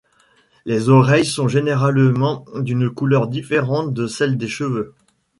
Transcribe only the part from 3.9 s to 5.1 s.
de celle des cheveux.